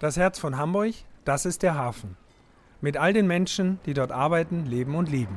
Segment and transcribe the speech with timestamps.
[0.00, 0.92] Das Herz von Hamburg,
[1.24, 2.16] das ist der Hafen.
[2.80, 5.36] Mit all den Menschen, die dort arbeiten, leben und lieben.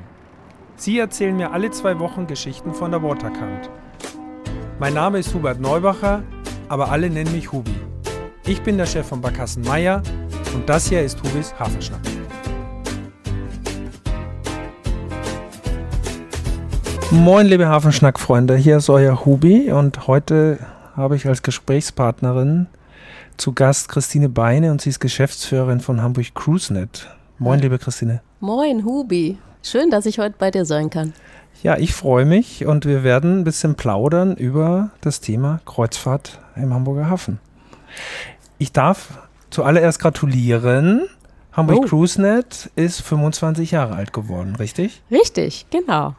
[0.76, 3.70] Sie erzählen mir alle zwei Wochen Geschichten von der Waterkant.
[4.80, 6.24] Mein Name ist Hubert Neubacher,
[6.70, 7.76] aber alle nennen mich Hubi.
[8.48, 10.02] Ich bin der Chef von Barkassen Meier
[10.56, 12.02] und das hier ist Hubis Hafenschnack.
[17.12, 20.58] Moin, liebe Hafenschnack-Freunde, hier ist euer Hubi und heute
[20.96, 22.66] habe ich als Gesprächspartnerin
[23.38, 27.08] zu Gast Christine Beine und sie ist Geschäftsführerin von Hamburg CruiseNet.
[27.38, 28.22] Moin, liebe Christine.
[28.40, 29.38] Moin, Hubi.
[29.62, 31.14] Schön, dass ich heute bei dir sein kann.
[31.64, 36.74] Ja, ich freue mich und wir werden ein bisschen plaudern über das Thema Kreuzfahrt im
[36.74, 37.40] Hamburger Hafen.
[38.58, 41.08] Ich darf zuallererst gratulieren.
[41.52, 41.88] Hamburg oh.
[41.88, 45.02] CruiseNet ist 25 Jahre alt geworden, richtig?
[45.12, 46.16] Richtig, genau.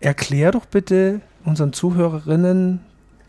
[0.00, 2.80] Erklär doch bitte unseren Zuhörerinnen,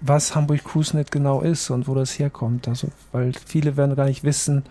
[0.02, 2.68] was Hamburg CruiseNet genau ist und wo das herkommt.
[2.68, 4.64] Also, weil viele werden gar nicht wissen,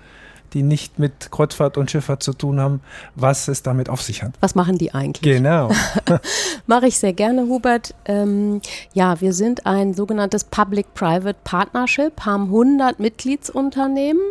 [0.54, 2.80] die nicht mit Kreuzfahrt und Schifffahrt zu tun haben,
[3.14, 4.32] was es damit auf sich hat.
[4.40, 5.20] Was machen die eigentlich?
[5.20, 5.70] Genau.
[6.66, 7.94] Mache ich sehr gerne, Hubert.
[8.04, 8.60] Ähm,
[8.92, 14.22] ja, wir sind ein sogenanntes Public-Private Partnership, haben 100 Mitgliedsunternehmen.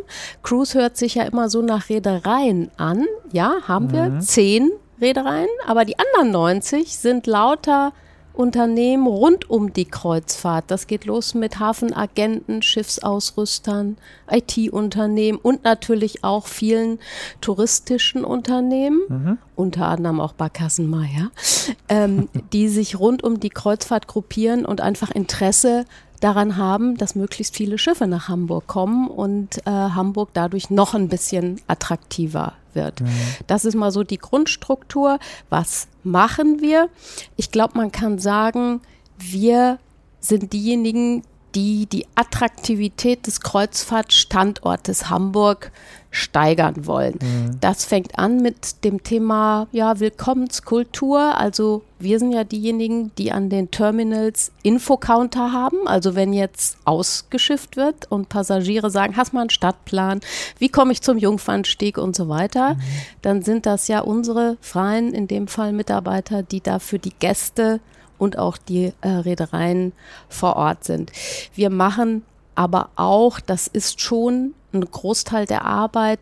[0.43, 3.05] Cruise hört sich ja immer so nach Reedereien an.
[3.31, 4.21] Ja, haben wir mhm.
[4.21, 7.93] 10 Reedereien, aber die anderen 90 sind lauter
[8.37, 10.65] Unternehmen rund um die Kreuzfahrt.
[10.67, 13.97] Das geht los mit Hafenagenten, Schiffsausrüstern,
[14.29, 16.99] IT-Unternehmen und natürlich auch vielen
[17.41, 19.37] touristischen Unternehmen, mhm.
[19.55, 21.31] unter anderem auch Barkassenmeier,
[21.89, 25.85] ähm, die sich rund um die Kreuzfahrt gruppieren und einfach Interesse
[26.19, 31.09] daran haben, dass möglichst viele Schiffe nach Hamburg kommen und äh, Hamburg dadurch noch ein
[31.09, 33.01] bisschen attraktiver wird.
[33.01, 33.09] Mhm.
[33.47, 35.19] Das ist mal so die Grundstruktur.
[35.49, 36.87] Was machen wir?
[37.35, 38.79] Ich glaube, man kann sagen,
[39.17, 39.79] wir
[40.21, 41.23] sind diejenigen,
[41.57, 45.71] die die Attraktivität des Kreuzfahrtstandortes Hamburg
[46.11, 47.17] steigern wollen.
[47.19, 47.57] Mhm.
[47.61, 51.19] Das fängt an mit dem Thema ja, Willkommenskultur.
[51.19, 55.87] Also wir sind ja diejenigen, die an den Terminals Infocounter haben.
[55.87, 60.21] Also wenn jetzt ausgeschifft wird und Passagiere sagen, hast mal einen Stadtplan,
[60.59, 62.79] wie komme ich zum Jungfernstieg und so weiter, mhm.
[63.23, 67.79] dann sind das ja unsere freien, in dem Fall Mitarbeiter, die da für die Gäste
[68.17, 69.93] und auch die äh, Reedereien
[70.29, 71.11] vor Ort sind.
[71.53, 72.23] Wir machen
[72.55, 76.19] aber auch, das ist schon ein Großteil der Arbeit,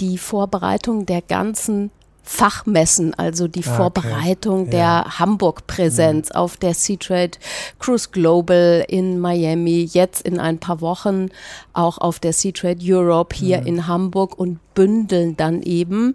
[0.00, 1.90] die Vorbereitung der ganzen
[2.24, 4.70] Fachmessen, also die ah, Vorbereitung okay.
[4.70, 5.18] der ja.
[5.18, 6.36] Hamburg-Präsenz mhm.
[6.36, 7.38] auf der Seatrade
[7.80, 11.28] Cruise Global in Miami, jetzt in ein paar Wochen
[11.72, 13.66] auch auf der Seatrade Europe hier mhm.
[13.66, 16.14] in Hamburg und bündeln dann eben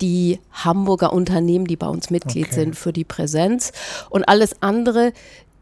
[0.00, 2.54] die Hamburger Unternehmen, die bei uns Mitglied okay.
[2.54, 3.72] sind, für die Präsenz.
[4.10, 5.12] Und alles andere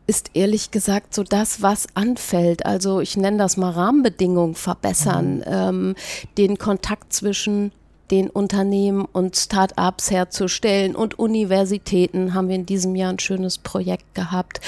[0.07, 2.65] ist ehrlich gesagt so das, was anfällt.
[2.65, 5.45] Also ich nenne das mal Rahmenbedingungen verbessern, mhm.
[5.47, 5.95] ähm,
[6.39, 7.73] den Kontakt zwischen
[8.11, 14.15] den Unternehmen und Start-ups herzustellen und Universitäten haben wir in diesem Jahr ein schönes Projekt
[14.15, 14.61] gehabt.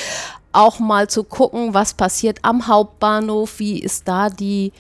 [0.53, 4.73] Auch mal zu gucken, was passiert am Hauptbahnhof, wie ist da die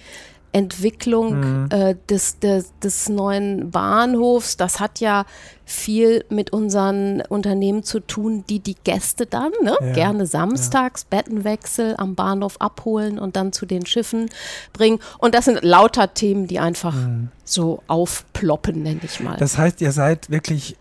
[0.53, 1.69] Entwicklung mhm.
[1.71, 4.57] äh, des, des, des neuen Bahnhofs.
[4.57, 5.25] Das hat ja
[5.65, 11.19] viel mit unseren Unternehmen zu tun, die die Gäste dann ne, ja, gerne samstags ja.
[11.19, 14.31] Bettenwechsel am Bahnhof abholen und dann zu den Schiffen
[14.73, 14.99] bringen.
[15.19, 17.29] Und das sind lauter Themen, die einfach mhm.
[17.45, 19.37] so aufploppen, nenne ich mal.
[19.37, 20.77] Das heißt, ihr seid wirklich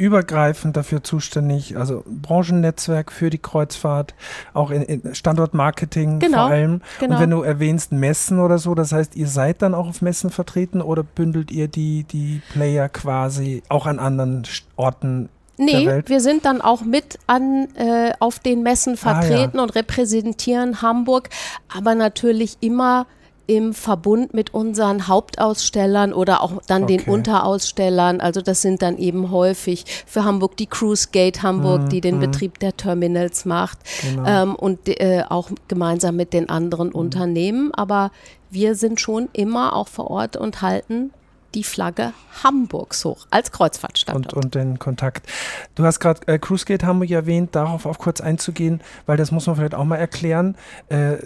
[0.00, 4.14] übergreifend dafür zuständig, also Branchennetzwerk für die Kreuzfahrt,
[4.54, 6.80] auch in, in Standortmarketing genau, vor allem.
[6.98, 7.14] Genau.
[7.14, 10.30] Und wenn du erwähnst Messen oder so, das heißt, ihr seid dann auch auf Messen
[10.30, 14.44] vertreten oder bündelt ihr die, die Player quasi auch an anderen
[14.76, 15.28] Orten
[15.58, 19.62] Nee, wir sind dann auch mit an äh, auf den Messen vertreten ah, ja.
[19.62, 21.28] und repräsentieren Hamburg,
[21.68, 23.06] aber natürlich immer
[23.50, 26.98] im Verbund mit unseren Hauptausstellern oder auch dann okay.
[26.98, 28.20] den Unterausstellern.
[28.20, 31.88] Also das sind dann eben häufig für Hamburg die Cruise Gate Hamburg, mhm.
[31.88, 32.20] die den mhm.
[32.20, 34.24] Betrieb der Terminals macht genau.
[34.24, 36.94] ähm, und äh, auch gemeinsam mit den anderen mhm.
[36.94, 37.74] Unternehmen.
[37.74, 38.12] Aber
[38.50, 41.10] wir sind schon immer auch vor Ort und halten
[41.56, 42.12] die Flagge
[42.44, 44.32] Hamburgs hoch als Kreuzfahrtstandort.
[44.32, 45.26] Und, und den Kontakt.
[45.74, 49.56] Du hast gerade äh, Cruisegate Hamburg erwähnt, darauf auch kurz einzugehen, weil das muss man
[49.56, 50.56] vielleicht auch mal erklären.
[50.88, 51.16] Äh,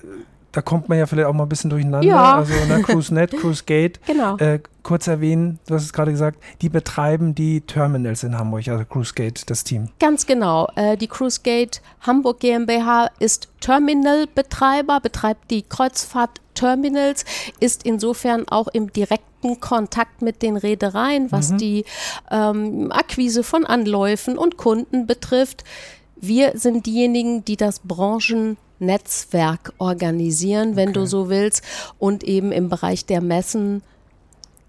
[0.54, 2.06] da kommt man ja vielleicht auch mal ein bisschen durcheinander.
[2.06, 2.36] Ja.
[2.36, 3.98] Also ne, CruiseNet, CruiseGate.
[4.06, 4.36] Genau.
[4.36, 8.84] Äh, kurz erwähnen, du hast es gerade gesagt, die betreiben die Terminals in Hamburg, also
[8.84, 9.88] CruiseGate, das Team.
[9.98, 10.68] Ganz genau.
[10.76, 17.24] Äh, die CruiseGate Hamburg GmbH ist Terminalbetreiber, betreibt die Kreuzfahrt-Terminals,
[17.58, 21.58] ist insofern auch im direkten Kontakt mit den Reedereien, was mhm.
[21.58, 21.84] die
[22.30, 25.64] ähm, Akquise von Anläufen und Kunden betrifft.
[26.16, 31.00] Wir sind diejenigen, die das Branchen Netzwerk organisieren, wenn okay.
[31.00, 31.62] du so willst,
[31.98, 33.82] und eben im Bereich der Messen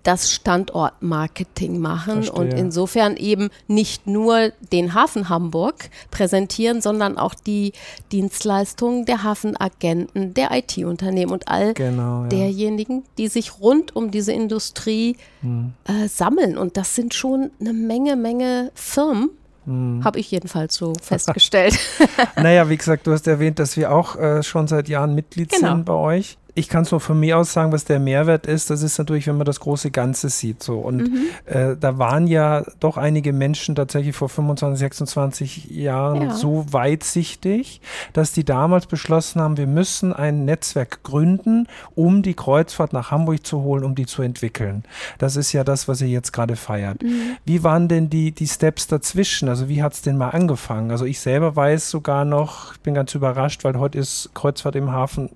[0.05, 2.39] das Standortmarketing machen Verstehe.
[2.39, 7.73] und insofern eben nicht nur den Hafen Hamburg präsentieren, sondern auch die
[8.11, 12.27] Dienstleistungen der Hafenagenten, der IT-Unternehmen und all genau, ja.
[12.27, 15.73] derjenigen, die sich rund um diese Industrie hm.
[15.85, 16.55] äh, sammeln.
[16.55, 19.31] Und das sind schon eine Menge, Menge Firmen.
[19.65, 20.01] Hm.
[20.03, 21.77] Habe ich jedenfalls so festgestellt.
[22.35, 25.75] naja, wie gesagt, du hast erwähnt, dass wir auch äh, schon seit Jahren Mitglied genau.
[25.75, 28.69] sind bei euch ich kann es nur von mir aus sagen, was der Mehrwert ist.
[28.69, 30.63] Das ist natürlich, wenn man das große Ganze sieht.
[30.63, 30.79] So.
[30.79, 31.25] Und mhm.
[31.45, 36.33] äh, da waren ja doch einige Menschen tatsächlich vor 25, 26 Jahren ja.
[36.33, 37.81] so weitsichtig,
[38.13, 43.45] dass die damals beschlossen haben, wir müssen ein Netzwerk gründen, um die Kreuzfahrt nach Hamburg
[43.45, 44.85] zu holen, um die zu entwickeln.
[45.17, 47.03] Das ist ja das, was ihr jetzt gerade feiert.
[47.03, 47.35] Mhm.
[47.43, 49.49] Wie waren denn die, die Steps dazwischen?
[49.49, 50.91] Also wie hat es denn mal angefangen?
[50.91, 54.93] Also ich selber weiß sogar noch, ich bin ganz überrascht, weil heute ist Kreuzfahrt im
[54.93, 55.31] Hafen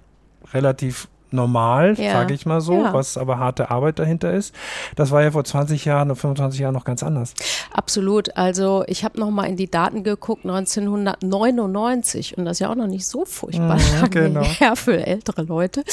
[0.53, 2.13] relativ normal, ja.
[2.13, 2.93] sage ich mal so, ja.
[2.93, 4.53] was aber harte Arbeit dahinter ist.
[4.95, 7.33] Das war ja vor 20 Jahren oder 25 Jahren noch ganz anders.
[7.71, 8.35] Absolut.
[8.35, 12.75] Also ich habe noch mal in die Daten geguckt, 1999 und das ist ja auch
[12.75, 14.43] noch nicht so furchtbar mhm, lange genau.
[14.43, 15.83] her für ältere Leute.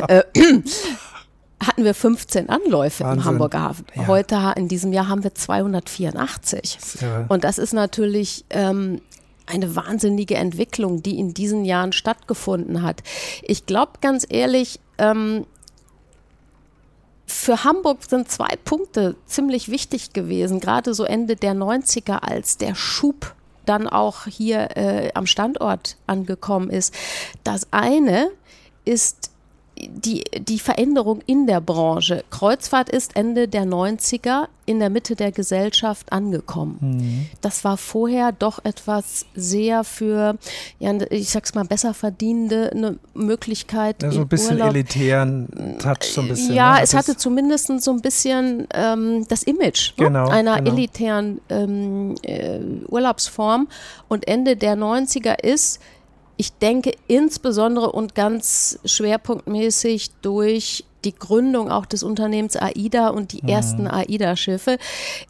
[0.00, 0.06] Ja.
[0.18, 0.24] Äh,
[1.66, 3.20] hatten wir 15 Anläufe Wahnsinn.
[3.20, 3.86] im Hamburger Hafen.
[3.94, 4.06] Ja.
[4.08, 6.78] Heute in diesem Jahr haben wir 284.
[7.00, 7.26] Ja.
[7.28, 9.00] Und das ist natürlich ähm,
[9.46, 13.02] eine wahnsinnige Entwicklung, die in diesen Jahren stattgefunden hat.
[13.42, 15.46] Ich glaube ganz ehrlich, ähm,
[17.26, 22.74] für Hamburg sind zwei Punkte ziemlich wichtig gewesen, gerade so Ende der 90er, als der
[22.74, 23.34] Schub
[23.64, 26.94] dann auch hier äh, am Standort angekommen ist.
[27.44, 28.30] Das eine
[28.84, 29.30] ist
[29.78, 32.24] die, die Veränderung in der Branche.
[32.30, 36.78] Kreuzfahrt ist Ende der 90er in der Mitte der Gesellschaft angekommen.
[36.80, 37.26] Mhm.
[37.40, 40.36] Das war vorher doch etwas sehr für,
[40.78, 44.02] ja, ich sag's mal, besser verdienende eine Möglichkeit.
[44.02, 44.70] Ja, so ein bisschen Urlaub.
[44.70, 45.48] elitären
[45.80, 46.54] Touch, so ein bisschen.
[46.54, 46.82] Ja, ne?
[46.82, 50.06] es hatte zumindest so ein bisschen ähm, das Image ne?
[50.06, 50.32] genau, ne?
[50.32, 50.70] einer genau.
[50.70, 53.68] elitären ähm, äh, Urlaubsform.
[54.08, 55.80] Und Ende der 90er ist
[56.36, 63.42] ich denke insbesondere und ganz schwerpunktmäßig durch die Gründung auch des Unternehmens AIDA und die
[63.42, 63.48] mhm.
[63.48, 64.78] ersten AIDA-Schiffe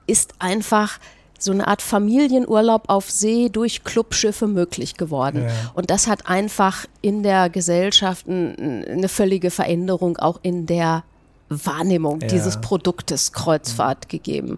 [0.07, 0.99] ist einfach
[1.39, 5.45] so eine Art Familienurlaub auf See durch Clubschiffe möglich geworden.
[5.45, 5.73] Ja.
[5.75, 11.03] Und das hat einfach in der Gesellschaft eine völlige Veränderung auch in der
[11.49, 12.29] Wahrnehmung ja.
[12.29, 14.09] dieses Produktes Kreuzfahrt mhm.
[14.09, 14.57] gegeben.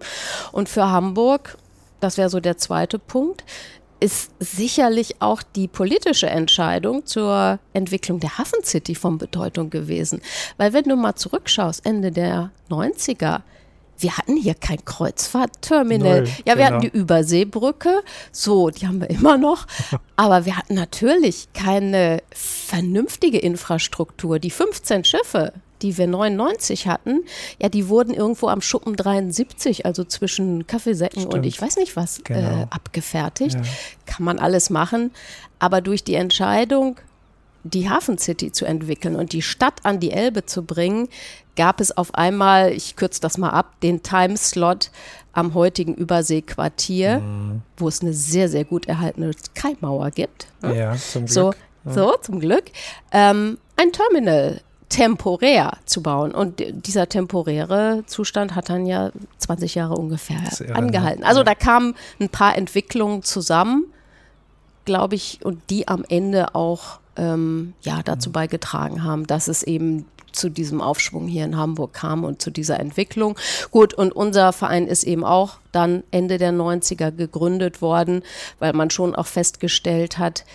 [0.51, 1.57] Und für Hamburg,
[1.99, 3.43] das wäre so der zweite Punkt,
[4.05, 10.21] ist sicherlich auch die politische Entscheidung zur Entwicklung der Hafen City von Bedeutung gewesen.
[10.57, 13.41] Weil wenn du mal zurückschaust, Ende der 90er,
[13.97, 16.21] wir hatten hier kein Kreuzfahrtterminal.
[16.21, 16.65] Null, ja, wir genau.
[16.67, 19.65] hatten die Überseebrücke, so, die haben wir immer noch.
[20.17, 24.37] Aber wir hatten natürlich keine vernünftige Infrastruktur.
[24.37, 25.51] Die 15 Schiffe,
[25.85, 27.23] die wir 99 hatten,
[27.61, 31.33] ja, die wurden irgendwo am Schuppen 73, also zwischen Kaffeesäcken Stimmt.
[31.35, 32.63] und ich weiß nicht was, äh, genau.
[32.63, 33.53] äh, abgefertigt.
[33.53, 33.61] Ja.
[34.07, 35.11] Kann man alles machen.
[35.59, 36.97] Aber durch die Entscheidung,
[37.63, 41.07] die Hafen City zu entwickeln und die Stadt an die Elbe zu bringen,
[41.55, 44.89] gab es auf einmal, ich kürze das mal ab, den Timeslot
[45.33, 47.61] am heutigen Überseequartier, mhm.
[47.77, 50.47] wo es eine sehr, sehr gut erhaltene Kaimauer gibt.
[50.63, 51.31] Ja, zum Glück.
[51.31, 51.53] So,
[51.85, 51.93] ja.
[51.93, 52.65] so zum Glück.
[53.11, 56.33] Ähm, ein Terminal temporär zu bauen.
[56.33, 60.37] Und dieser temporäre Zustand hat dann ja 20 Jahre ungefähr
[60.73, 61.23] angehalten.
[61.23, 63.85] Also da kamen ein paar Entwicklungen zusammen,
[64.85, 68.33] glaube ich, und die am Ende auch ähm, ja, dazu mhm.
[68.33, 72.79] beigetragen haben, dass es eben zu diesem Aufschwung hier in Hamburg kam und zu dieser
[72.79, 73.37] Entwicklung.
[73.71, 78.21] Gut, und unser Verein ist eben auch dann Ende der 90er gegründet worden,
[78.59, 80.45] weil man schon auch festgestellt hat,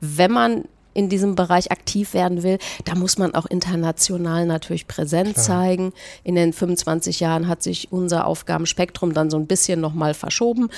[0.00, 0.64] wenn man
[0.98, 5.46] in diesem Bereich aktiv werden will, da muss man auch international natürlich präsent Klar.
[5.46, 5.92] zeigen.
[6.24, 10.70] In den 25 Jahren hat sich unser Aufgabenspektrum dann so ein bisschen nochmal verschoben.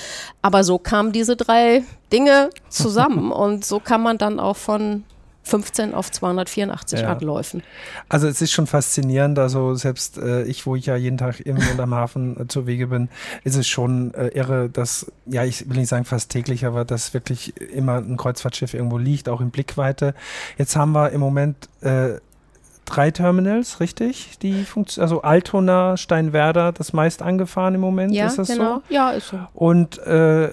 [0.42, 5.04] Aber so kamen diese drei Dinge zusammen und so kann man dann auch von
[5.42, 7.12] 15 auf 284 ja.
[7.12, 7.62] Anläufen.
[8.08, 11.56] Also es ist schon faszinierend, also selbst äh, ich, wo ich ja jeden Tag im
[11.56, 13.08] und am Hafen äh, zu Wege bin,
[13.42, 17.14] ist es schon äh, irre, dass, ja ich will nicht sagen fast täglich, aber dass
[17.14, 20.14] wirklich immer ein Kreuzfahrtschiff irgendwo liegt, auch in Blickweite.
[20.58, 22.18] Jetzt haben wir im Moment äh,
[22.84, 24.38] drei Terminals, richtig?
[24.42, 28.76] Die Funktion, also Altona, Steinwerder, das meist angefahren im Moment, ja, ist das genau.
[28.76, 28.94] so?
[28.94, 29.38] Ja, ist so.
[29.54, 30.50] Und äh,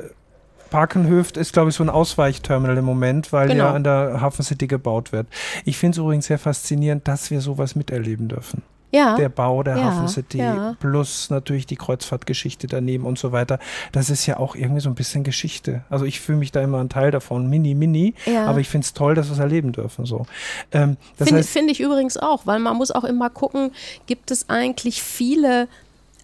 [0.70, 3.66] Parkenhöft ist, glaube ich, so ein Ausweichterminal im Moment, weil genau.
[3.66, 5.28] ja an der Hafen City gebaut wird.
[5.66, 8.62] Ich finde es übrigens sehr faszinierend, dass wir sowas miterleben dürfen.
[8.92, 9.18] Ja.
[9.18, 10.76] Der Bau der ja, Hafen City ja.
[10.80, 13.60] plus natürlich die Kreuzfahrtgeschichte daneben und so weiter.
[13.92, 15.84] Das ist ja auch irgendwie so ein bisschen Geschichte.
[15.90, 18.14] Also ich fühle mich da immer ein Teil davon, mini, mini.
[18.26, 18.46] Ja.
[18.46, 20.06] Aber ich finde es toll, dass wir es erleben dürfen.
[20.06, 20.26] So.
[20.72, 23.72] Ähm, Finde find ich übrigens auch, weil man muss auch immer gucken,
[24.06, 25.68] gibt es eigentlich viele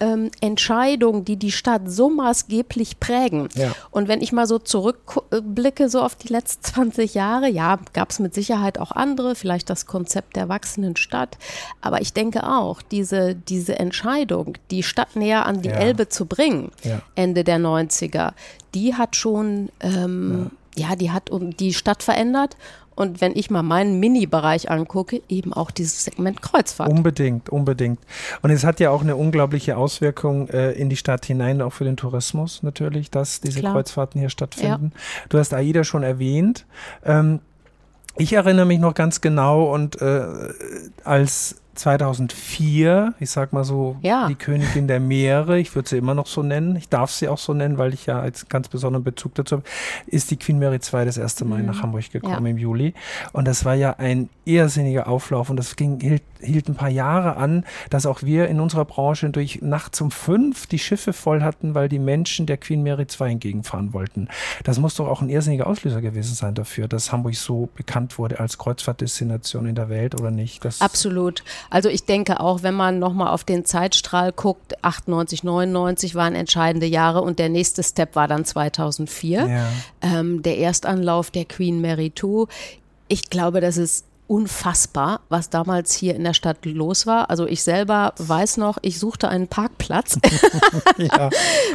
[0.00, 3.48] ähm, Entscheidungen, die die Stadt so maßgeblich prägen.
[3.54, 3.72] Ja.
[3.90, 8.18] Und wenn ich mal so zurückblicke, so auf die letzten 20 Jahre, ja, gab es
[8.18, 11.38] mit Sicherheit auch andere, vielleicht das Konzept der wachsenden Stadt.
[11.80, 15.76] Aber ich denke auch, diese, diese Entscheidung, die Stadt näher an die Ja.
[15.76, 17.00] Elbe zu bringen, Ja.
[17.14, 18.32] Ende der 90er,
[18.74, 20.96] die hat schon, ähm, ja.
[20.96, 22.56] die hat um- die Stadt verändert.
[22.94, 26.90] Und wenn ich mal meinen Mini-Bereich angucke, eben auch dieses Segment Kreuzfahrt.
[26.90, 27.98] Unbedingt, unbedingt.
[28.42, 31.84] Und es hat ja auch eine unglaubliche Auswirkung äh, in die Stadt hinein, auch für
[31.84, 33.74] den Tourismus natürlich, dass diese Klar.
[33.74, 34.92] Kreuzfahrten hier stattfinden.
[35.28, 36.66] Du hast AIDA schon erwähnt.
[37.04, 37.40] Ähm,
[38.16, 40.24] ich erinnere mich noch ganz genau und äh,
[41.02, 44.28] als 2004, ich sag mal so, Ja.
[44.28, 47.38] die Königin der Meere, ich würde sie immer noch so nennen, ich darf sie auch
[47.38, 49.64] so nennen, weil ich ja als ganz besonderen Bezug dazu habe,
[50.06, 51.66] ist die Queen Mary II das erste Mal Mhm.
[51.66, 52.50] nach Hamburg gekommen Ja.
[52.50, 52.94] im Juli.
[53.32, 57.36] Und das war ja ein irrsinniger Auflauf und das ging, hielt, hielt ein paar Jahre
[57.36, 61.74] an, dass auch wir in unserer Branche durch nachts um fünf die Schiffe voll hatten,
[61.74, 64.28] weil die Menschen der Queen Mary II entgegenfahren wollten.
[64.62, 68.40] Das muss doch auch ein irrsinniger Auslöser gewesen sein dafür, dass Hamburg so bekannt wurde
[68.40, 70.64] als Kreuzfahrtdestination in der Welt oder nicht?
[70.64, 71.42] Das Absolut.
[71.70, 76.86] Also ich denke auch, wenn man nochmal auf den Zeitstrahl guckt, 98, 99 waren entscheidende
[76.86, 79.46] Jahre und der nächste Step war dann 2004.
[79.46, 79.68] Ja.
[80.02, 82.46] Ähm, der Erstanlauf der Queen Mary II.
[83.08, 87.28] Ich glaube, das ist unfassbar, was damals hier in der Stadt los war.
[87.28, 90.18] Also ich selber weiß noch, ich suchte einen Parkplatz,
[90.96, 91.30] ja.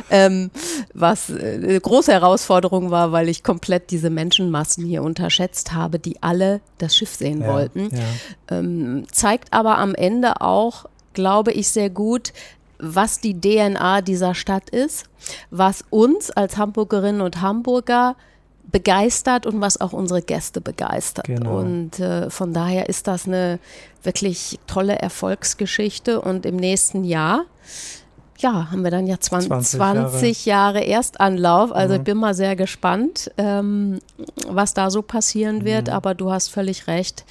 [0.09, 0.49] ähm,
[0.93, 6.23] was äh, eine große Herausforderung war, weil ich komplett diese Menschenmassen hier unterschätzt habe, die
[6.23, 8.57] alle das Schiff sehen Ja, wollten ja.
[8.57, 12.33] ähm, zeigt aber am Ende auch, glaube ich, sehr gut,
[12.79, 15.05] was die DNA dieser Stadt ist,
[15.51, 18.15] was uns als Hamburgerinnen und Hamburger
[18.71, 21.25] begeistert und was auch unsere Gäste begeistert.
[21.25, 21.59] Genau.
[21.59, 23.59] Und äh, von daher ist das eine
[24.03, 27.45] wirklich tolle Erfolgsgeschichte und im nächsten Jahr
[28.41, 30.81] ja, haben wir dann ja 20, 20 20 Jahre.
[30.81, 31.73] Erstanlauf.
[31.73, 33.99] Also ich bin mal sehr gespannt, ähm,
[34.47, 35.89] was da so passieren wird.
[35.89, 37.25] Aber du hast völlig recht.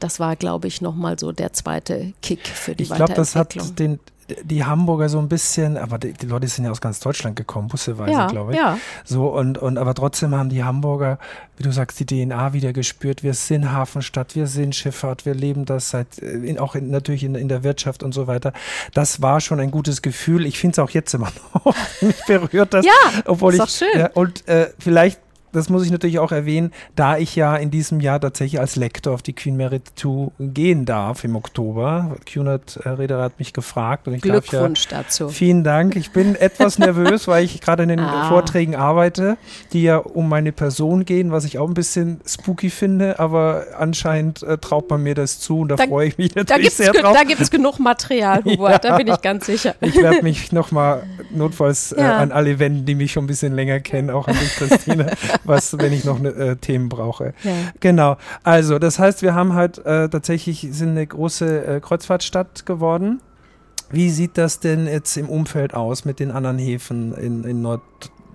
[0.00, 3.56] Das war, glaube ich, nochmal so der zweite Kick für die Ich glaube, das hat
[3.78, 4.00] den,
[4.42, 7.68] die Hamburger so ein bisschen, aber die, die Leute sind ja aus ganz Deutschland gekommen,
[7.68, 8.58] busseweise, ja, glaube ich.
[8.58, 11.18] ja, So, und, und aber trotzdem haben die Hamburger,
[11.56, 13.22] wie du sagst, die DNA wieder gespürt.
[13.22, 17.24] Wir sind Hafenstadt, wir sind Schifffahrt, wir leben das seit, äh, in, auch in, natürlich
[17.24, 18.52] in, in der Wirtschaft und so weiter.
[18.94, 20.46] Das war schon ein gutes Gefühl.
[20.46, 21.74] Ich finde es auch jetzt immer noch.
[22.00, 22.84] Mich berührt das.
[22.86, 22.92] Ja,
[23.26, 24.00] obwohl ist ich, doch schön.
[24.00, 25.20] Ja, und äh, vielleicht,
[25.54, 29.14] das muss ich natürlich auch erwähnen, da ich ja in diesem Jahr tatsächlich als Lektor
[29.14, 32.16] auf die Queen Mary 2 gehen darf im Oktober.
[32.26, 35.28] QNet äh, Reederei hat mich gefragt und ich darf ja Glückwunsch dazu.
[35.28, 35.96] Vielen Dank.
[35.96, 38.28] Ich bin etwas nervös, weil ich gerade in den Ah.
[38.28, 39.36] Vorträgen arbeite,
[39.72, 44.42] die ja um meine Person gehen, was ich auch ein bisschen spooky finde, aber anscheinend
[44.42, 46.76] äh, traut man mir das zu und da, Da- freue ich mich natürlich gibt es
[46.78, 47.16] sehr drauf.
[47.16, 49.74] da gibt's genug Material, Hubert, da bin ich ganz sicher.
[49.80, 52.18] Ich werde mich nochmal notfalls äh, Ja.
[52.18, 55.12] an alle wenden, die mich schon ein bisschen länger kennen, auch an dich, Christine,
[55.44, 57.34] was, wenn ich noch ne, äh, Themen brauche.
[57.42, 57.52] Ja.
[57.80, 58.16] Genau.
[58.42, 63.20] Also, das heißt, wir haben halt äh, tatsächlich sind eine große äh, Kreuzfahrtstadt geworden.
[63.90, 67.62] Wie sieht das denn jetzt im Umfeld aus mit den anderen Häfen in, in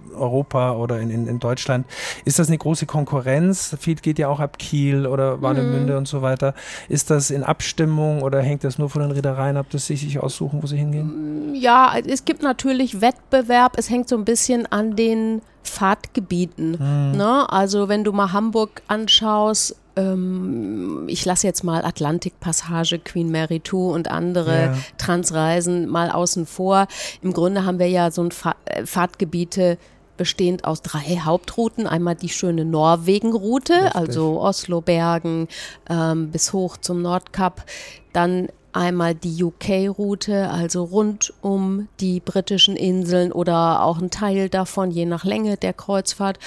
[0.10, 1.86] Nordeuropa oder in, in, in Deutschland?
[2.26, 3.76] Ist das eine große Konkurrenz?
[3.80, 6.54] Viel geht ja auch ab Kiel oder Warnemünde und so weiter.
[6.88, 10.20] Ist das in Abstimmung oder hängt das nur von den Reedereien ab, dass sie sich
[10.20, 11.54] aussuchen, wo sie hingehen?
[11.56, 13.74] Ja, es gibt natürlich Wettbewerb.
[13.78, 16.72] Es hängt so ein bisschen an den Fahrtgebieten.
[17.16, 17.46] Ne?
[17.50, 23.78] Also wenn du mal Hamburg anschaust, ähm, ich lasse jetzt mal Atlantikpassage, Queen Mary 2
[23.78, 24.74] und andere Ja.
[24.98, 26.88] Transreisen mal außen vor.
[27.22, 29.78] Im Grunde haben wir ja so ein Fa äh, Fahrtgebiete
[30.20, 31.88] bestehend aus drei Hauptrouten.
[31.88, 35.48] Einmal die schöne Norwegen-Route, also Oslo, Bergen
[35.90, 37.66] ähm, bis hoch zum Nordkap.
[38.14, 44.92] Dann einmal die UK-Route, also rund um die britischen Inseln oder auch ein Teil davon,
[44.92, 46.38] je nach Länge der Kreuzfahrt.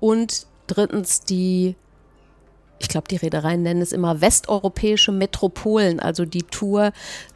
[0.00, 1.76] Und drittens die
[2.78, 6.92] ich glaube, die Reedereien nennen es immer westeuropäische Metropolen, also die Tour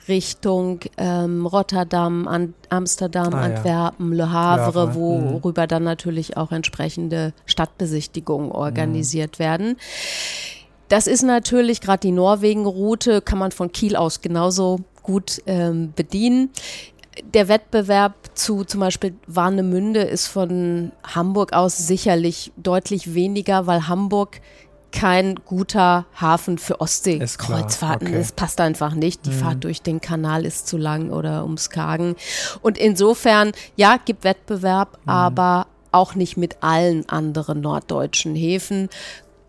[0.09, 3.55] Richtung ähm, Rotterdam, An Amsterdam, Ah, ja.
[3.57, 9.77] Antwerpen, Le Havre, Havre, worüber dann natürlich auch entsprechende Stadtbesichtigungen organisiert werden.
[10.89, 16.51] Das ist natürlich gerade die Norwegen-Route, kann man von Kiel aus genauso gut ähm, bedienen.
[17.35, 24.41] Der Wettbewerb zu zum Beispiel Warnemünde ist von Hamburg aus sicherlich deutlich weniger, weil Hamburg
[24.93, 28.21] kein guter Hafen für Ostseekreuzfahrten okay.
[28.21, 28.37] ist.
[28.37, 29.27] Passt einfach nicht.
[29.27, 32.15] Die Fahrt durch den Kanal ist zu lang oder ums Skagen.
[32.61, 38.89] Und insofern, ja, gibt Wettbewerb, aber auch nicht mit allen anderen norddeutschen Häfen.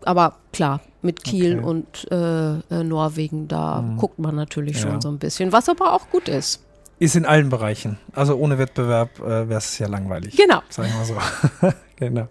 [0.04, 1.64] Aber klar, mit Kiel Okay.
[1.66, 4.82] und äh, äh, Norwegen, da guckt man natürlich Ja.
[4.90, 6.60] schon so ein bisschen, was aber auch gut ist.
[6.98, 7.98] Ist in allen Bereichen.
[8.12, 10.36] Also ohne Wettbewerb äh, wäre es ja langweilig.
[10.36, 10.60] Genau.
[10.68, 11.72] Sagen wir so.
[12.08, 12.28] genau.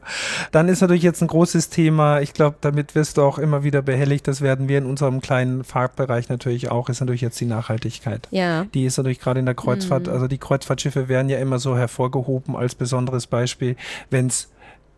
[0.52, 2.22] Dann ist natürlich jetzt ein großes Thema.
[2.22, 4.28] Ich glaube, damit wirst du auch immer wieder behelligt.
[4.28, 6.90] Das werden wir in unserem kleinen Fahrtbereich natürlich auch.
[6.90, 8.28] Ist natürlich jetzt die Nachhaltigkeit.
[8.32, 8.66] Ja.
[8.74, 10.08] Die ist natürlich gerade in der Kreuzfahrt.
[10.08, 10.14] Mhm.
[10.14, 13.76] Also die Kreuzfahrtschiffe werden ja immer so hervorgehoben als besonderes Beispiel,
[14.10, 14.50] wenn es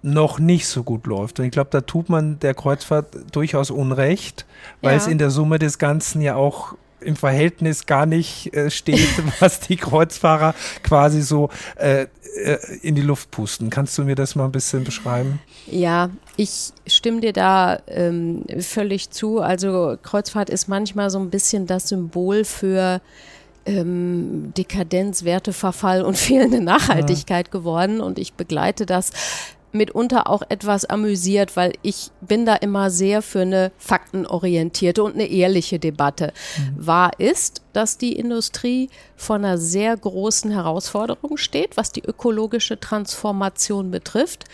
[0.01, 1.39] noch nicht so gut läuft.
[1.39, 4.45] Und ich glaube, da tut man der Kreuzfahrt durchaus Unrecht,
[4.81, 4.97] weil ja.
[4.97, 6.75] es in der Summe des Ganzen ja auch
[7.05, 9.09] im Verhältnis gar nicht äh, steht,
[9.39, 13.69] was die Kreuzfahrer quasi so äh, äh, in die Luft pusten.
[13.69, 15.39] Kannst du mir das mal ein bisschen beschreiben?
[15.67, 19.39] Ja, ich stimme dir da ähm, völlig zu.
[19.39, 23.01] Also Kreuzfahrt ist manchmal so ein bisschen das Symbol für
[23.65, 27.51] ähm, Dekadenz, Werteverfall und fehlende Nachhaltigkeit ja.
[27.51, 28.01] geworden.
[28.01, 29.11] Und ich begleite das
[29.75, 35.27] mitunter auch etwas amüsiert, weil ich bin da immer sehr für eine faktenorientierte und eine
[35.27, 36.33] ehrliche Debatte.
[36.57, 36.87] Mhm.
[36.87, 43.91] Wahr ist, dass die Industrie vor einer sehr großen Herausforderung steht, was die ökologische Transformation
[43.91, 44.45] betrifft.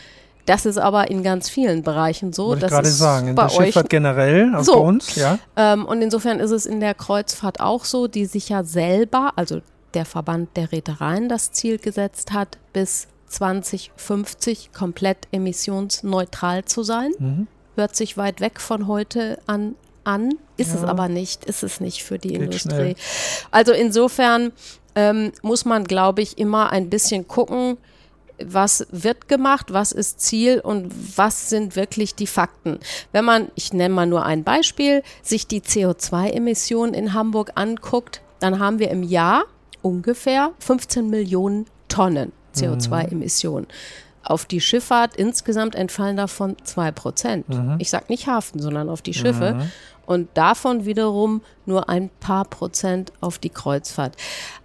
[0.46, 2.48] Das ist aber in ganz vielen Bereichen so.
[2.48, 4.74] Wollte ich gerade sagen, in der Schifffahrt generell, auch so.
[4.74, 5.38] bei uns, ja.
[5.56, 9.62] Ähm, und insofern ist es in der Kreuzfahrt auch so, die sich ja selber, also
[9.94, 17.12] der Verband der Reedereien das Ziel gesetzt hat, bis 2050 komplett emissionsneutral zu sein.
[17.18, 17.48] Mhm.
[17.76, 20.80] Hört sich weit weg von heute an an, ist ja.
[20.80, 22.72] es aber nicht, ist es nicht für die Geht Industrie.
[22.72, 22.96] Schnell.
[23.52, 24.52] Also insofern
[24.96, 27.78] ähm, muss man, glaube ich, immer ein bisschen gucken,
[28.44, 32.80] was wird gemacht, was ist Ziel und was sind wirklich die Fakten.
[33.12, 38.60] Wenn man, ich nenne mal nur ein Beispiel, sich die CO2-Emissionen in Hamburg anguckt, dann
[38.60, 39.44] haben wir im Jahr
[39.84, 42.32] ungefähr 15 Millionen Tonnen.
[42.56, 43.68] CO2-Emissionen.
[44.24, 47.50] Auf die Schifffahrt insgesamt entfallen davon zwei Prozent.
[47.50, 47.78] Mhm.
[47.80, 49.56] Ich sage nicht Hafen, sondern auf die Schiffe.
[49.56, 49.72] Mhm.
[50.06, 54.16] Und davon wiederum nur ein paar Prozent auf die Kreuzfahrt.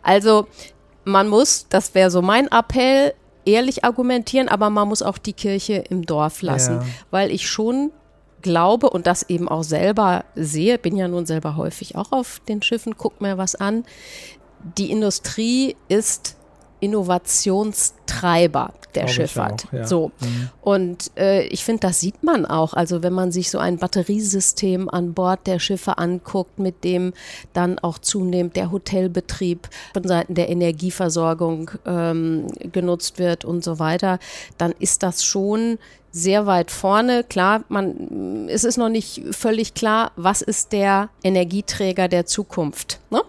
[0.02, 0.46] Also
[1.04, 3.14] man muss, das wäre so mein Appell,
[3.46, 6.86] ehrlich argumentieren, aber man muss auch die Kirche im Dorf lassen, ja.
[7.10, 7.92] weil ich schon
[8.42, 12.60] glaube und das eben auch selber sehe, bin ja nun selber häufig auch auf den
[12.62, 13.84] Schiffen, guck mir was an.
[14.76, 16.36] Die Industrie ist
[16.80, 19.66] Innovationstreiber der Schifffahrt.
[19.66, 19.86] Auch, ja.
[19.86, 20.10] So.
[20.20, 20.50] Mhm.
[20.62, 22.74] Und äh, ich finde, das sieht man auch.
[22.74, 27.12] Also wenn man sich so ein Batteriesystem an Bord der Schiffe anguckt, mit dem
[27.52, 34.18] dann auch zunehmend der Hotelbetrieb von Seiten der Energieversorgung ähm, genutzt wird und so weiter,
[34.58, 35.78] dann ist das schon
[36.16, 37.24] sehr weit vorne.
[37.24, 43.00] Klar, man, es ist noch nicht völlig klar, was ist der Energieträger der Zukunft.
[43.10, 43.20] Ne?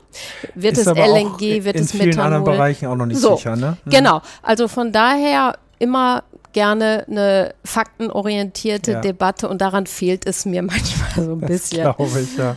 [0.56, 2.08] Wird ist es LNG, wird es Methanol?
[2.08, 3.56] In vielen anderen Bereichen auch noch nicht so, sicher.
[3.58, 3.78] Ne?
[3.84, 3.90] Mhm.
[3.90, 6.24] Genau, also von daher immer
[6.54, 9.02] gerne eine faktenorientierte ja.
[9.02, 11.82] Debatte und daran fehlt es mir manchmal so ein das bisschen.
[11.82, 12.56] Glaube ich, ja.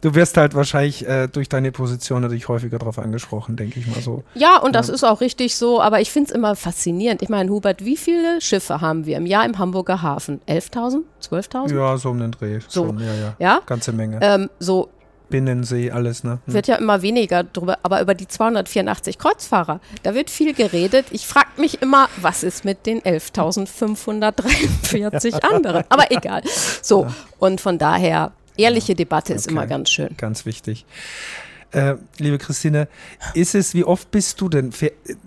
[0.00, 4.00] Du wirst halt wahrscheinlich äh, durch deine Position natürlich häufiger darauf angesprochen, denke ich mal
[4.00, 4.24] so.
[4.34, 4.80] Ja, und ja.
[4.80, 7.22] das ist auch richtig so, aber ich finde es immer faszinierend.
[7.22, 10.40] Ich meine, Hubert, wie viele Schiffe haben wir im Jahr im Hamburger Hafen?
[10.48, 11.02] 11.000?
[11.22, 11.74] 12.000?
[11.74, 12.60] Ja, so um den Dreh.
[12.66, 13.34] So, schon, ja, ja.
[13.38, 13.60] ja?
[13.66, 14.18] Ganze Menge.
[14.22, 14.88] Ähm, so,
[15.30, 16.40] Binnensee, alles, ne?
[16.44, 16.54] Hm.
[16.54, 21.06] Wird ja immer weniger drüber, aber über die 284 Kreuzfahrer, da wird viel geredet.
[21.12, 25.84] Ich frage mich immer, was ist mit den 11.543 anderen?
[25.88, 26.42] Aber egal.
[26.82, 27.06] So,
[27.38, 30.10] und von daher ehrliche Debatte ist immer ganz schön.
[30.16, 30.84] Ganz wichtig.
[31.72, 32.88] Äh, liebe Christine,
[33.34, 34.72] ist es, wie oft bist du denn,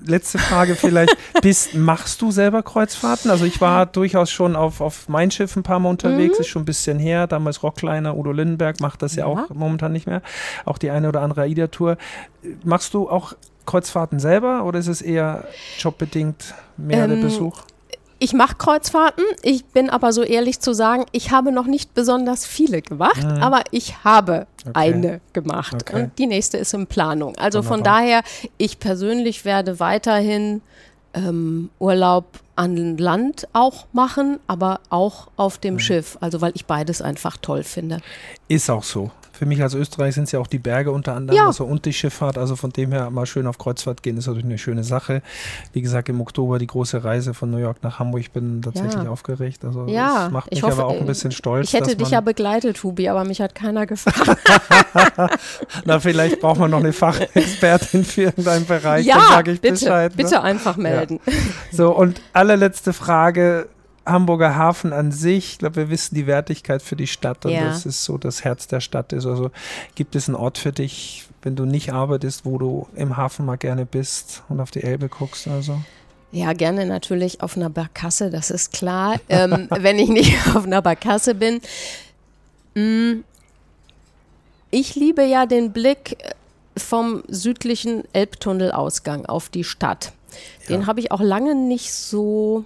[0.05, 3.31] letzte Frage vielleicht, bist, machst du selber Kreuzfahrten?
[3.31, 6.41] Also ich war durchaus schon auf, auf mein Schiff ein paar Mal unterwegs, mhm.
[6.41, 9.93] ist schon ein bisschen her, damals Rockliner, Udo Lindenberg macht das ja, ja auch momentan
[9.93, 10.21] nicht mehr,
[10.65, 11.97] auch die eine oder andere AIDA-Tour.
[12.65, 15.47] Machst du auch Kreuzfahrten selber oder ist es eher
[15.79, 17.61] jobbedingt mehr ähm, der Besuch?
[18.23, 19.25] Ich mache Kreuzfahrten.
[19.41, 23.43] Ich bin aber so ehrlich zu sagen, ich habe noch nicht besonders viele gemacht, mhm.
[23.43, 24.71] aber ich habe okay.
[24.73, 25.75] eine gemacht.
[25.81, 26.03] Okay.
[26.03, 27.35] Und die nächste ist in Planung.
[27.35, 27.77] Also Wunderbar.
[27.77, 28.23] von daher,
[28.57, 30.61] ich persönlich werde weiterhin
[31.13, 35.79] ähm, Urlaub an Land auch machen, aber auch auf dem mhm.
[35.79, 36.17] Schiff.
[36.21, 37.97] Also weil ich beides einfach toll finde.
[38.47, 39.11] Ist auch so.
[39.33, 41.47] Für mich als Österreich sind es ja auch die Berge unter anderem, ja.
[41.47, 42.37] also und die Schifffahrt.
[42.37, 45.23] Also von dem her mal schön auf Kreuzfahrt gehen, ist natürlich eine schöne Sache.
[45.73, 48.21] Wie gesagt, im Oktober die große Reise von New York nach Hamburg.
[48.21, 49.09] Ich bin tatsächlich ja.
[49.09, 49.65] aufgeregt.
[49.65, 51.69] Also ja, das macht mich hoffe, aber auch ein bisschen stolz.
[51.69, 54.39] Ich hätte dich ja begleitet, Hubi, aber mich hat keiner gefragt.
[55.85, 59.05] Na, vielleicht braucht man noch eine Fachexpertin für irgendeinen Bereich.
[59.05, 60.11] Ja, Dann sage ich bitte, Bescheid.
[60.11, 60.23] Ne?
[60.23, 61.19] Bitte einfach melden.
[61.25, 61.33] Ja.
[61.71, 63.67] So, und allerletzte Frage
[64.05, 67.65] Hamburger Hafen an sich, ich glaube, wir wissen die Wertigkeit für die Stadt und ja.
[67.65, 69.25] das ist so das Herz der Stadt ist.
[69.25, 69.51] Also
[69.95, 73.57] gibt es einen Ort für dich, wenn du nicht arbeitest, wo du im Hafen mal
[73.57, 75.47] gerne bist und auf die Elbe guckst?
[75.47, 75.79] Also?
[76.31, 79.19] Ja, gerne natürlich auf einer Barkasse, das ist klar.
[79.29, 81.61] ähm, wenn ich nicht auf einer Barkasse bin.
[82.75, 83.23] Mm,
[84.71, 86.17] ich liebe ja den Blick
[86.75, 90.11] vom südlichen Elbtunnelausgang auf die Stadt.
[90.67, 90.87] Den ja.
[90.87, 92.65] habe ich auch lange nicht so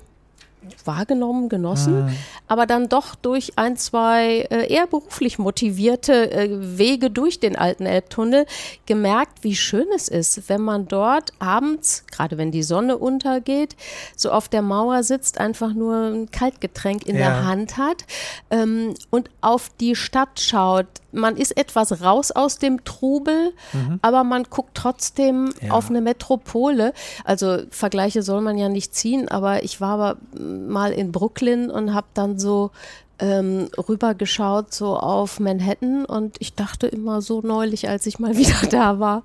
[0.86, 2.16] wahrgenommen, genossen, mhm.
[2.48, 7.86] aber dann doch durch ein, zwei äh, eher beruflich motivierte äh, Wege durch den alten
[7.86, 8.46] Elbtunnel
[8.86, 13.76] gemerkt, wie schön es ist, wenn man dort abends, gerade wenn die Sonne untergeht,
[14.16, 17.30] so auf der Mauer sitzt, einfach nur ein Kaltgetränk in ja.
[17.30, 18.06] der Hand hat
[18.50, 20.88] ähm, und auf die Stadt schaut.
[21.12, 24.00] Man ist etwas raus aus dem Trubel, mhm.
[24.02, 25.72] aber man guckt trotzdem ja.
[25.72, 26.94] auf eine Metropole.
[27.24, 30.18] Also Vergleiche soll man ja nicht ziehen, aber ich war aber
[30.58, 32.72] mal in Brooklyn und habe dann so
[33.20, 38.68] ähm, rübergeschaut so auf Manhattan und ich dachte immer so neulich, als ich mal wieder
[38.70, 39.24] da war,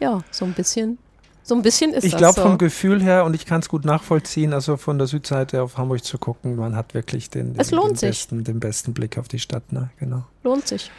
[0.00, 0.98] ja, so ein bisschen
[1.46, 2.14] so ein bisschen ist ich das.
[2.14, 2.42] Ich glaube so.
[2.42, 6.02] vom Gefühl her, und ich kann es gut nachvollziehen, also von der Südseite auf Hamburg
[6.02, 9.70] zu gucken, man hat wirklich den, den, den besten, den, besten, Blick auf die Stadt.
[9.70, 9.90] Ne?
[10.00, 10.24] Genau.
[10.42, 10.90] Lohnt sich.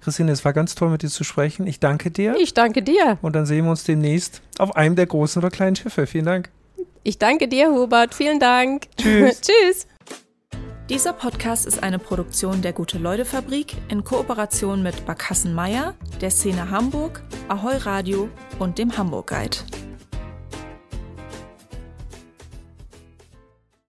[0.00, 1.66] Christine, es war ganz toll, mit dir zu sprechen.
[1.66, 2.36] Ich danke dir.
[2.38, 3.18] Ich danke dir.
[3.20, 6.06] Und dann sehen wir uns demnächst auf einem der großen oder kleinen Schiffe.
[6.06, 6.50] Vielen Dank.
[7.06, 8.16] Ich danke dir, Hubert.
[8.16, 8.88] Vielen Dank.
[8.96, 9.40] Tschüss.
[9.42, 9.86] Tschüss.
[10.90, 17.22] Dieser Podcast ist eine Produktion der Gute-Leute-Fabrik in Kooperation mit Barkassen Meier, der Szene Hamburg,
[17.46, 19.58] Ahoi Radio und dem Hamburg Guide.